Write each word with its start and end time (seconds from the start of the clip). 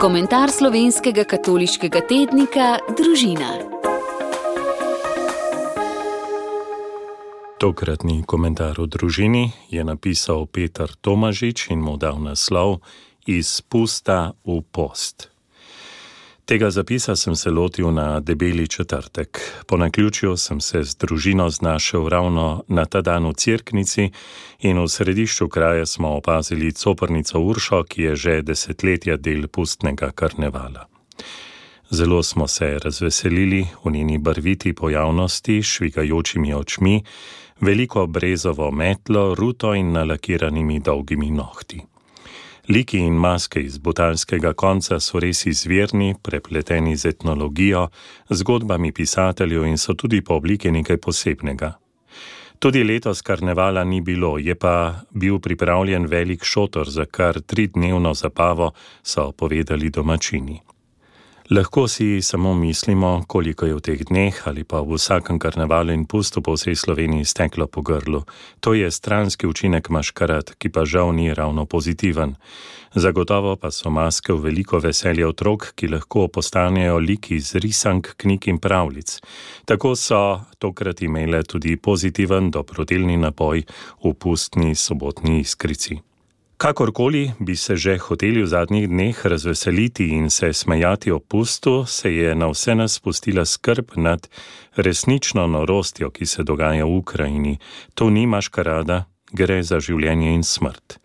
Komentar 0.00 0.48
slovenskega 0.48 1.26
katoliškega 1.28 2.00
tednika 2.08 2.78
Družina. 2.96 3.50
Tokratni 7.60 8.22
komentar 8.24 8.80
o 8.80 8.86
družini 8.88 9.50
je 9.68 9.84
napisal 9.84 10.46
Petr 10.48 10.96
Tomažič 11.04 11.66
in 11.68 11.84
mu 11.84 11.98
dal 12.00 12.16
naslov 12.16 12.80
Iz 13.28 13.60
pusta 13.60 14.32
v 14.48 14.62
post. 14.72 15.28
Tega 16.50 16.70
zapisa 16.70 17.14
sem 17.16 17.36
se 17.36 17.50
lotil 17.50 17.92
na 17.94 18.20
debeli 18.20 18.68
četrtek. 18.68 19.40
Po 19.66 19.76
naključju 19.76 20.36
sem 20.36 20.60
se 20.60 20.82
z 20.82 20.96
družino 20.96 21.50
znašel 21.50 22.08
ravno 22.08 22.64
na 22.68 22.84
ta 22.84 23.00
dan 23.00 23.28
v 23.28 23.34
Cirknici 23.34 24.10
in 24.58 24.78
v 24.82 24.88
središču 24.88 25.48
kraja 25.48 25.86
smo 25.86 26.08
opazili 26.16 26.72
coprnico 26.72 27.38
Uršo, 27.38 27.84
ki 27.84 28.02
je 28.02 28.16
že 28.16 28.42
desetletja 28.42 29.16
del 29.16 29.46
pustnega 29.48 30.10
karnevala. 30.10 30.88
Zelo 31.90 32.22
smo 32.22 32.48
se 32.48 32.78
razveselili 32.84 33.66
v 33.84 33.90
njeni 33.90 34.18
barviti 34.18 34.72
pojavnosti, 34.72 35.62
švigajočimi 35.62 36.54
očmi, 36.54 37.04
veliko 37.60 38.06
brezovo 38.06 38.70
metlo, 38.70 39.34
ruto 39.34 39.74
in 39.74 39.92
nalakiranimi 39.92 40.80
dolgimi 40.80 41.30
nohti. 41.30 41.89
Liki 42.68 42.98
in 42.98 43.14
maske 43.14 43.62
iz 43.62 43.78
botanskega 43.78 44.52
konca 44.52 45.00
so 45.00 45.20
res 45.20 45.46
izvirni, 45.46 46.14
prepleteni 46.22 46.96
z 46.96 47.14
etnologijo, 47.14 47.88
zgodbami 48.30 48.92
pisateljev 48.92 49.64
in 49.66 49.78
so 49.78 49.94
tudi 49.94 50.20
po 50.22 50.34
obliki 50.34 50.70
nekaj 50.70 50.96
posebnega. 50.96 51.72
Tudi 52.60 52.84
letos 52.84 53.22
karnevala 53.22 53.84
ni 53.84 54.00
bilo, 54.00 54.38
je 54.38 54.54
pa 54.54 55.00
bil 55.10 55.38
pripravljen 55.38 56.06
velik 56.06 56.44
šotor 56.44 56.90
za 56.90 57.04
kar 57.04 57.40
tridnevno 57.40 58.14
zapavo, 58.14 58.72
so 59.02 59.32
povedali 59.32 59.90
domačini. 59.90 60.60
Lahko 61.50 61.88
si 61.88 62.22
samo 62.22 62.54
mislimo, 62.54 63.24
koliko 63.26 63.66
je 63.66 63.74
v 63.74 63.80
teh 63.80 64.00
dneh 64.06 64.34
ali 64.46 64.62
pa 64.62 64.86
v 64.86 64.94
vsakem 64.94 65.34
karnevalu 65.34 65.90
in 65.90 66.06
pustu 66.06 66.38
po 66.46 66.54
vsej 66.54 66.78
Sloveniji 66.78 67.26
steklo 67.26 67.66
po 67.66 67.82
grlu. 67.82 68.22
To 68.60 68.70
je 68.74 68.86
stranski 68.90 69.50
učinek 69.50 69.90
maškarat, 69.90 70.54
ki 70.54 70.70
pa 70.70 70.86
žal 70.86 71.10
ni 71.10 71.34
ravno 71.34 71.66
pozitiven. 71.66 72.36
Zagotovo 72.94 73.56
pa 73.58 73.74
so 73.74 73.90
maske 73.90 74.30
v 74.30 74.46
veliko 74.46 74.78
veselje 74.78 75.26
otrok, 75.26 75.74
ki 75.74 75.90
lahko 75.90 76.28
postanejo 76.30 77.02
liki 77.02 77.34
iz 77.42 77.54
risank, 77.58 78.14
knjig 78.14 78.46
in 78.46 78.58
pravljic. 78.62 79.18
Tako 79.66 79.96
so 79.98 80.46
tokrat 80.58 81.02
imele 81.02 81.42
tudi 81.42 81.74
pozitiven 81.76 82.54
dobrodelni 82.54 83.18
napoj 83.18 83.66
v 84.06 84.14
pustni 84.14 84.78
sobotni 84.78 85.40
iskrici. 85.42 85.98
Kakorkoli 86.60 87.32
bi 87.38 87.56
se 87.56 87.76
že 87.76 87.96
hoteli 87.98 88.42
v 88.42 88.46
zadnjih 88.46 88.88
dneh 88.88 89.16
razveseliti 89.26 90.12
in 90.12 90.28
se 90.30 90.52
smejati 90.52 91.10
o 91.10 91.18
pustu, 91.18 91.86
se 91.86 92.12
je 92.12 92.34
na 92.34 92.50
vse 92.52 92.74
nas 92.74 92.92
spustila 93.00 93.44
skrb 93.44 93.96
nad 93.96 94.28
resnično 94.76 95.46
norostjo, 95.46 96.10
ki 96.10 96.26
se 96.26 96.42
dogaja 96.42 96.84
v 96.84 96.96
Ukrajini. 96.96 97.58
To 97.94 98.10
ni 98.10 98.26
maškarada, 98.26 99.04
gre 99.32 99.62
za 99.62 99.80
življenje 99.80 100.34
in 100.34 100.42
smrt. 100.42 100.98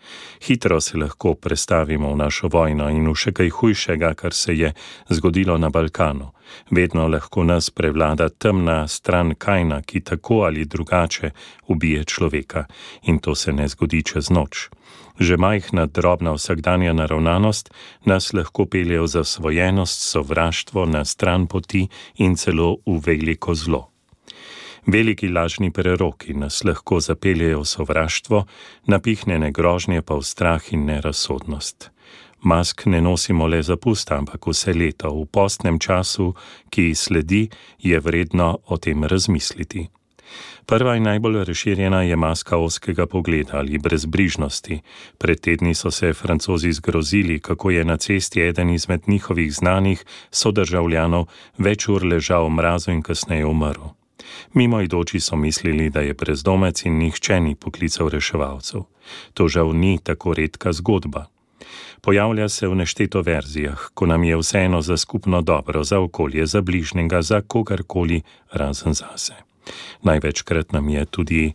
Hitro 0.45 0.81
se 0.81 0.97
lahko 0.97 1.35
prestavimo 1.35 2.11
v 2.13 2.17
našo 2.17 2.49
vojno 2.53 2.89
in 2.89 3.07
v 3.09 3.15
še 3.15 3.31
kaj 3.31 3.49
hujšega, 3.57 4.13
kar 4.15 4.33
se 4.33 4.53
je 4.53 4.73
zgodilo 5.09 5.57
na 5.57 5.69
Balkanu. 5.69 6.31
Vedno 6.71 7.07
lahko 7.07 7.43
nas 7.43 7.69
prevlada 7.69 8.29
temna 8.29 8.87
stran 8.87 9.35
kajna, 9.35 9.81
ki 9.81 10.01
tako 10.01 10.43
ali 10.45 10.65
drugače 10.65 11.31
ubije 11.67 12.03
človeka 12.05 12.65
in 13.03 13.19
to 13.19 13.35
se 13.35 13.53
ne 13.53 13.67
zgodi 13.67 14.03
čez 14.03 14.29
noč. 14.29 14.69
Že 15.19 15.37
majhna 15.37 15.85
drobna 15.85 16.35
vsakdanja 16.35 16.93
naravnanost 16.93 17.71
nas 18.05 18.33
lahko 18.33 18.65
pelje 18.65 18.99
v 18.99 19.07
zasvojenost, 19.07 20.01
sovraštvo 20.11 20.85
na 20.85 21.05
stran 21.05 21.47
poti 21.47 21.87
in 22.17 22.35
celo 22.35 22.77
v 22.85 22.99
veliko 22.99 23.55
zlo. 23.55 23.94
Veliki 24.87 25.27
lažni 25.27 25.71
preroki 25.71 26.33
nas 26.33 26.63
lahko 26.63 26.99
zapeljejo 26.99 27.59
v 27.59 27.65
sovraštvo, 27.65 28.45
napihnjene 28.85 29.51
grožnje 29.51 30.01
pa 30.01 30.15
v 30.15 30.23
strah 30.23 30.73
in 30.73 30.85
nerazsodnost. 30.85 31.89
Mask 32.45 32.85
ne 32.85 33.01
nosimo 33.01 33.47
le 33.47 33.63
za 33.63 33.77
pust, 33.77 34.11
ampak 34.11 34.45
vse 34.47 34.73
leto, 34.73 35.09
v 35.09 35.25
postnem 35.25 35.79
času, 35.79 36.35
ki 36.69 36.93
sledi, 36.95 37.49
je 37.81 37.99
vredno 37.99 38.59
o 38.67 38.77
tem 38.77 39.03
razmisliti. 39.03 39.87
Prva 40.65 40.95
in 40.95 41.03
najbolj 41.03 41.43
razširjena 41.45 42.03
je 42.03 42.15
maska 42.15 42.57
oskega 42.57 43.05
pogleda 43.05 43.57
ali 43.57 43.77
brezbrižnosti. 43.77 44.79
Pred 45.17 45.39
tedni 45.39 45.73
so 45.75 45.91
se 45.91 46.13
francozi 46.13 46.71
zgrozili, 46.71 47.39
kako 47.39 47.69
je 47.71 47.85
na 47.85 47.97
cesti 47.97 48.41
eden 48.41 48.69
izmed 48.69 49.01
njihovih 49.07 49.53
znanih 49.53 50.05
sodržavljanov 50.31 51.25
več 51.57 51.89
ur 51.89 52.05
ležal 52.05 52.45
v 52.45 52.57
mrazu 52.61 52.91
in 52.91 53.01
kasneje 53.01 53.45
umrl. 53.45 53.93
Mimo 54.53 54.81
idoči 54.81 55.19
so 55.19 55.35
mislili, 55.35 55.89
da 55.89 56.01
je 56.01 56.13
brezdomec 56.13 56.85
in 56.85 56.97
nihče 56.97 57.39
ni 57.39 57.55
poklical 57.55 58.09
reševalcev. 58.09 58.81
To 59.33 59.47
žal 59.47 59.73
ni 59.73 59.99
tako 60.03 60.33
redka 60.33 60.73
zgodba. 60.73 61.25
Pojavlja 62.01 62.49
se 62.49 62.67
v 62.67 62.75
nešteto 62.75 63.21
verzijah, 63.21 63.89
ko 63.93 64.05
nam 64.05 64.23
je 64.23 64.37
vseeno 64.37 64.81
za 64.81 64.97
skupno 64.97 65.41
dobro, 65.41 65.83
za 65.83 65.99
okolje, 65.99 66.45
za 66.45 66.61
bližnjega, 66.61 67.21
za 67.21 67.41
kogarkoli 67.41 68.21
razen 68.51 68.93
zase. 68.93 69.33
Največkrat 70.03 70.71
nam 70.71 70.89
je 70.89 71.05
tudi 71.05 71.53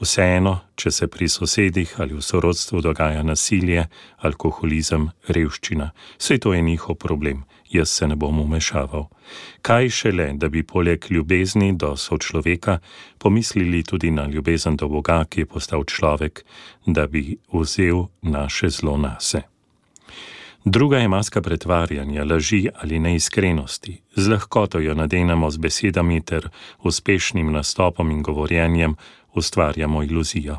vseeno, 0.00 0.60
če 0.76 0.90
se 0.90 1.06
pri 1.06 1.28
sosedih 1.28 1.94
ali 1.98 2.14
v 2.14 2.22
sorodstvu 2.22 2.80
dogaja 2.80 3.22
nasilje, 3.22 3.88
alkoholizem, 4.18 5.10
revščina. 5.28 5.90
Vse 6.18 6.38
to 6.38 6.54
je 6.54 6.62
njihov 6.62 6.94
problem 6.94 7.44
jaz 7.70 7.88
se 7.88 8.08
ne 8.08 8.16
bom 8.16 8.40
umešaval. 8.40 9.08
Kaj 9.62 9.88
šele, 9.88 10.32
da 10.34 10.48
bi 10.48 10.62
poleg 10.62 11.04
ljubezni 11.10 11.72
do 11.76 11.96
sočloveka 11.96 12.78
pomislili 13.18 13.82
tudi 13.82 14.10
na 14.10 14.26
ljubezen 14.26 14.76
do 14.76 14.88
Boga, 14.88 15.24
ki 15.24 15.40
je 15.40 15.46
postal 15.46 15.84
človek, 15.84 16.44
da 16.86 17.06
bi 17.06 17.36
vzel 17.52 18.06
naše 18.22 18.68
zlo 18.68 18.96
nase. 18.96 19.42
Druga 20.64 20.98
je 20.98 21.08
maska 21.08 21.42
pretvarjanja, 21.42 22.24
laži 22.24 22.68
ali 22.74 22.98
neiskrenosti. 22.98 24.00
Z 24.16 24.28
lahkoto 24.28 24.78
jo 24.78 24.94
nadenemo 24.94 25.50
z 25.50 25.56
besedami 25.56 26.20
ter 26.20 26.48
uspešnim 26.82 27.52
nastopom 27.52 28.10
in 28.10 28.22
govorjenjem 28.22 28.96
ustvarjamo 29.38 30.02
iluzijo. 30.02 30.58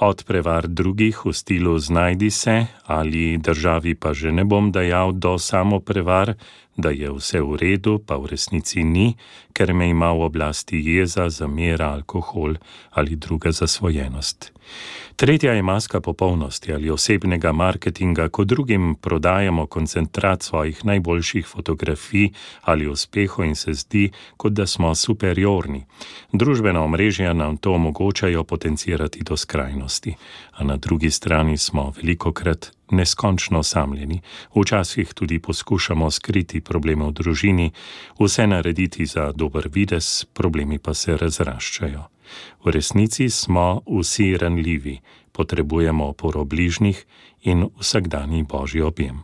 Od 0.00 0.24
prevar 0.24 0.66
drugih 0.68 1.26
v 1.26 1.32
stilu 1.32 1.78
znajdi 1.78 2.30
se 2.30 2.66
ali 2.86 3.36
državi 3.38 3.94
pa 3.94 4.12
že 4.12 4.32
ne 4.32 4.44
bom 4.44 4.72
dajal 4.72 5.12
do 5.12 5.38
samo 5.38 5.80
prevar, 5.80 6.34
da 6.80 6.90
je 6.90 7.10
vse 7.12 7.40
v 7.40 7.56
redu, 7.56 7.98
pa 7.98 8.16
v 8.16 8.32
resnici 8.32 8.84
ni, 8.84 9.14
ker 9.52 9.74
me 9.74 9.88
ima 9.90 10.12
v 10.12 10.26
oblasti 10.28 10.80
jeza, 10.80 11.28
zamera, 11.30 11.92
alkohol 11.92 12.56
ali 12.90 13.16
druga 13.16 13.52
zasvojenost. 13.52 14.52
Tretja 15.16 15.52
je 15.52 15.62
maska 15.62 16.00
popolnosti 16.00 16.72
ali 16.72 16.90
osebnega 16.90 17.52
marketinga, 17.52 18.28
ko 18.28 18.44
drugim 18.44 18.94
prodajamo 18.94 19.66
koncentrat 19.66 20.42
svojih 20.42 20.84
najboljših 20.84 21.46
fotografij 21.46 22.30
ali 22.62 22.88
uspehov 22.88 23.44
in 23.44 23.54
se 23.54 23.74
zdi, 23.74 24.10
kot 24.36 24.52
da 24.52 24.66
smo 24.66 24.94
superiorni. 24.94 25.84
Družbena 26.32 26.80
omrežja 26.82 27.32
nam 27.32 27.56
to 27.56 27.72
omogočajo 27.72 28.44
potencirati 28.44 29.22
do 29.22 29.36
skrajnosti, 29.36 30.14
a 30.52 30.64
na 30.64 30.76
drugi 30.76 31.10
strani 31.10 31.58
smo 31.58 31.92
veliko 31.96 32.32
krat 32.32 32.72
neskončno 32.90 33.58
osamljeni, 33.58 34.20
včasih 34.56 35.14
tudi 35.14 35.38
poskušamo 35.38 36.10
skriti 36.10 36.60
probleme 36.60 37.06
v 37.06 37.12
družini, 37.12 37.70
vse 38.20 38.46
narediti 38.46 39.06
za 39.06 39.32
dober 39.32 39.68
vides, 39.72 40.24
problemi 40.32 40.78
pa 40.78 40.94
se 40.94 41.16
razraščajo. 41.16 42.04
V 42.64 42.70
resnici 42.70 43.30
smo 43.30 43.80
vsi 43.86 44.36
ranljivi, 44.36 45.00
potrebujemo 45.32 46.06
oporo 46.08 46.44
bližnjih 46.44 47.06
in 47.42 47.68
vsakdanji 47.80 48.42
božji 48.42 48.82
objem. 48.82 49.22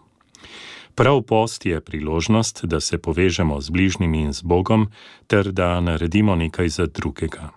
Prav 0.96 1.22
post 1.22 1.66
je 1.66 1.80
priložnost, 1.80 2.64
da 2.64 2.80
se 2.80 2.98
povežemo 2.98 3.60
z 3.60 3.70
bližnjimi 3.70 4.20
in 4.20 4.32
z 4.32 4.42
Bogom, 4.42 4.88
ter 5.26 5.52
da 5.52 5.80
naredimo 5.80 6.36
nekaj 6.36 6.68
za 6.68 6.86
drugega. 6.86 7.50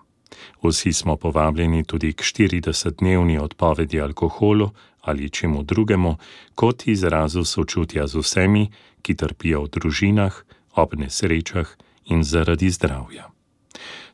Vsi 0.62 0.92
smo 0.92 1.16
povabljeni 1.16 1.84
tudi 1.84 2.12
k 2.12 2.22
40-dnevni 2.22 3.38
odpovedi 3.40 4.00
alkoholu 4.00 4.70
ali 5.00 5.30
čemu 5.30 5.62
drugemu, 5.62 6.16
kot 6.54 6.86
izrazu 6.86 7.44
sočutja 7.44 8.06
z 8.06 8.18
vsemi, 8.20 8.70
ki 9.02 9.14
trpijo 9.14 9.62
v 9.64 9.68
družinah, 9.68 10.34
ob 10.76 10.94
nesrečah 10.94 11.68
in 12.04 12.24
zaradi 12.24 12.70
zdravja. 12.70 13.30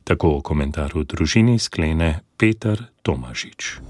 Tako 0.04 0.38
v 0.38 0.42
komentarju 0.42 1.02
družini 1.04 1.58
sklene 1.58 2.20
Peter 2.38 2.78
Tomažič. 3.02 3.82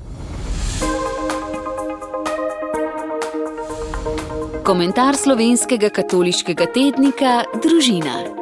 Komentar 4.67 5.14
slovenskega 5.14 5.93
katoliškega 5.94 6.67
tednika 6.75 7.44
Družina. 7.62 8.36